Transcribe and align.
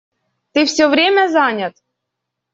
Ты 0.53 0.65
всё 0.65 0.87
время 0.95 1.27
занят. 1.29 1.75